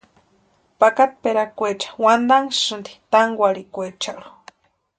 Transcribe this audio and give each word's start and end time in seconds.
Pakatperakwaecha 0.79 1.89
waxatʼanhasïnti 2.03 2.91
tankwarhikweecharhu. 3.11 4.31